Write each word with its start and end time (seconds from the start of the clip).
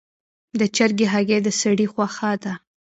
د 0.59 0.61
چرګې 0.75 1.05
هګۍ 1.13 1.39
د 1.43 1.49
سړي 1.61 1.85
خوښه 1.93 2.31
ده. 2.43 2.53